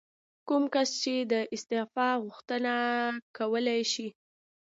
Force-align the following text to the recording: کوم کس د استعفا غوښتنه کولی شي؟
کوم 0.47 0.63
کس 0.73 0.91
د 1.31 1.33
استعفا 1.55 2.09
غوښتنه 2.23 2.73
کولی 3.37 3.81
شي؟ 3.93 4.07